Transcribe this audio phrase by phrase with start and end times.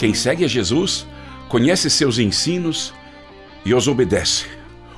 [0.00, 1.06] Quem segue a Jesus
[1.46, 2.90] conhece seus ensinos
[3.66, 4.46] e os obedece.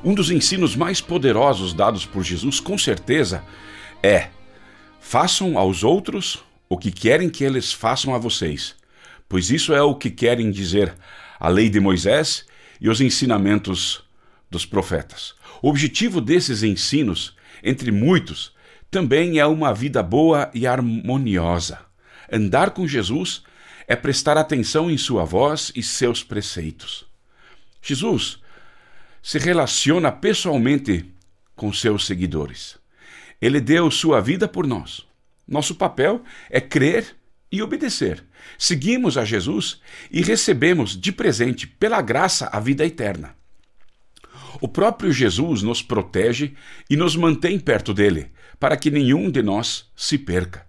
[0.04, 3.42] Um dos ensinos mais poderosos dados por Jesus, com certeza,
[4.00, 4.28] é:
[5.00, 8.76] façam aos outros o que querem que eles façam a vocês,
[9.28, 10.94] pois isso é o que querem dizer
[11.40, 12.46] a lei de Moisés
[12.80, 14.04] e os ensinamentos
[14.48, 15.34] dos profetas.
[15.60, 18.52] O objetivo desses ensinos, entre muitos,
[18.88, 21.80] também é uma vida boa e harmoniosa.
[22.30, 23.42] Andar com Jesus
[23.92, 27.04] é prestar atenção em sua voz e seus preceitos.
[27.82, 28.38] Jesus
[29.22, 31.12] se relaciona pessoalmente
[31.54, 32.78] com seus seguidores.
[33.38, 35.02] Ele deu sua vida por nós.
[35.46, 37.14] Nosso papel é crer
[37.50, 38.24] e obedecer.
[38.56, 39.78] Seguimos a Jesus
[40.10, 43.36] e recebemos de presente, pela graça, a vida eterna.
[44.58, 46.54] O próprio Jesus nos protege
[46.88, 50.66] e nos mantém perto dele, para que nenhum de nós se perca.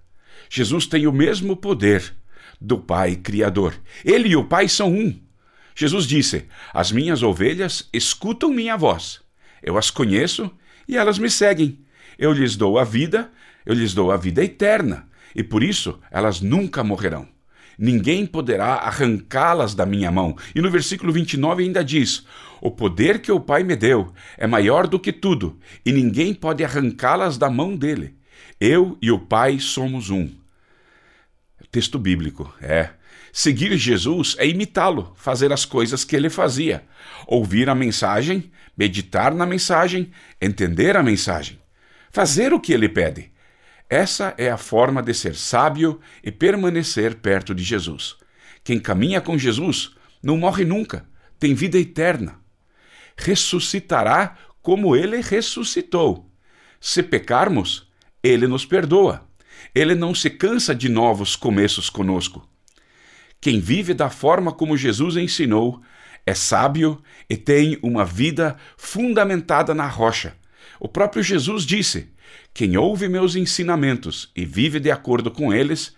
[0.49, 2.21] Jesus tem o mesmo poder
[2.63, 3.75] do Pai Criador.
[4.05, 5.19] Ele e o Pai são um.
[5.75, 9.19] Jesus disse: As minhas ovelhas escutam minha voz.
[9.61, 10.49] Eu as conheço
[10.87, 11.79] e elas me seguem.
[12.17, 13.29] Eu lhes dou a vida,
[13.65, 17.27] eu lhes dou a vida eterna, e por isso elas nunca morrerão.
[17.77, 20.37] Ninguém poderá arrancá-las da minha mão.
[20.53, 22.25] E no versículo 29 ainda diz:
[22.61, 26.63] O poder que o Pai me deu é maior do que tudo, e ninguém pode
[26.63, 28.15] arrancá-las da mão dele.
[28.59, 30.42] Eu e o Pai somos um.
[31.73, 32.91] Texto bíblico, é.
[33.31, 36.83] Seguir Jesus é imitá-lo, fazer as coisas que ele fazia.
[37.25, 41.59] Ouvir a mensagem, meditar na mensagem, entender a mensagem.
[42.11, 43.31] Fazer o que ele pede.
[43.89, 48.17] Essa é a forma de ser sábio e permanecer perto de Jesus.
[48.63, 51.09] Quem caminha com Jesus não morre nunca,
[51.39, 52.39] tem vida eterna.
[53.17, 56.31] Ressuscitará como ele ressuscitou.
[56.79, 57.91] Se pecarmos,
[58.21, 59.27] ele nos perdoa.
[59.73, 62.47] Ele não se cansa de novos começos conosco.
[63.41, 65.81] Quem vive da forma como Jesus ensinou
[66.25, 70.35] é sábio e tem uma vida fundamentada na rocha.
[70.79, 72.09] O próprio Jesus disse:
[72.53, 75.93] Quem ouve meus ensinamentos e vive de acordo com eles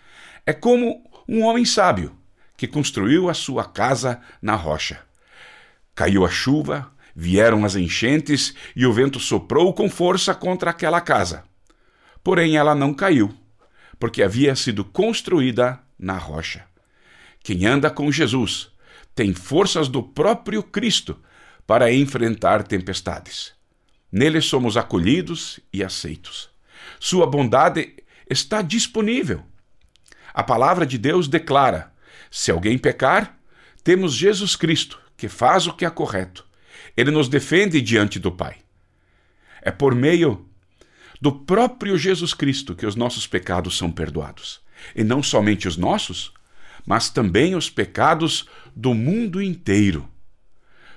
[0.46, 2.16] é como um homem sábio
[2.58, 5.02] que construiu a sua casa na rocha.
[5.94, 11.44] Caiu a chuva, vieram as enchentes e o vento soprou com força contra aquela casa.
[12.24, 13.32] Porém, ela não caiu
[14.00, 16.66] porque havia sido construída na rocha.
[17.44, 18.70] Quem anda com Jesus
[19.14, 21.18] tem forças do próprio Cristo
[21.66, 23.54] para enfrentar tempestades.
[24.12, 26.50] Nele somos acolhidos e aceitos.
[27.00, 27.96] Sua bondade
[28.30, 29.44] está disponível.
[30.34, 31.94] A palavra de Deus declara:
[32.30, 33.40] se alguém pecar,
[33.84, 36.46] temos Jesus Cristo, que faz o que é correto.
[36.98, 38.58] Ele nos defende diante do Pai.
[39.62, 40.50] É por meio
[41.26, 44.62] do próprio Jesus Cristo que os nossos pecados são perdoados.
[44.96, 46.32] E não somente os nossos,
[46.86, 50.08] mas também os pecados do mundo inteiro.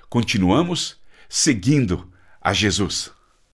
[0.07, 0.97] Continuamos
[1.27, 3.11] seguindo a Jesus.